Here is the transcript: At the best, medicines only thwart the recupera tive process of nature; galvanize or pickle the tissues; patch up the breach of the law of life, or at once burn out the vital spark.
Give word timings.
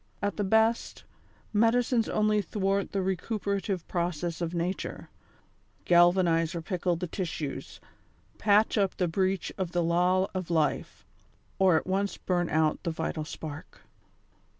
At 0.19 0.35
the 0.35 0.43
best, 0.43 1.03
medicines 1.53 2.09
only 2.09 2.41
thwart 2.41 2.91
the 2.91 3.01
recupera 3.03 3.61
tive 3.61 3.87
process 3.87 4.41
of 4.41 4.51
nature; 4.55 5.09
galvanize 5.85 6.55
or 6.55 6.61
pickle 6.63 6.95
the 6.95 7.05
tissues; 7.05 7.79
patch 8.39 8.79
up 8.79 8.97
the 8.97 9.07
breach 9.07 9.51
of 9.59 9.73
the 9.73 9.83
law 9.83 10.25
of 10.33 10.49
life, 10.49 11.05
or 11.59 11.77
at 11.77 11.85
once 11.85 12.17
burn 12.17 12.49
out 12.49 12.81
the 12.81 12.89
vital 12.89 13.25
spark. 13.25 13.81